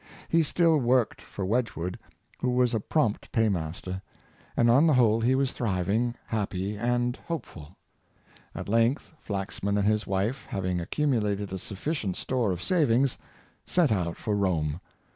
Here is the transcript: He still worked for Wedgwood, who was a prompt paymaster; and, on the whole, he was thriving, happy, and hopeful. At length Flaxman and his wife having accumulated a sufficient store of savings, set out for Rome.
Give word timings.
He 0.29 0.41
still 0.41 0.77
worked 0.79 1.21
for 1.21 1.45
Wedgwood, 1.45 1.99
who 2.39 2.49
was 2.49 2.73
a 2.73 2.79
prompt 2.79 3.31
paymaster; 3.31 4.01
and, 4.57 4.67
on 4.67 4.87
the 4.87 4.95
whole, 4.95 5.21
he 5.21 5.35
was 5.35 5.51
thriving, 5.51 6.15
happy, 6.25 6.75
and 6.75 7.15
hopeful. 7.17 7.77
At 8.55 8.67
length 8.67 9.13
Flaxman 9.19 9.77
and 9.77 9.85
his 9.85 10.07
wife 10.07 10.47
having 10.49 10.81
accumulated 10.81 11.53
a 11.53 11.59
sufficient 11.59 12.15
store 12.17 12.51
of 12.51 12.63
savings, 12.63 13.19
set 13.67 13.91
out 13.91 14.17
for 14.17 14.35
Rome. 14.35 14.81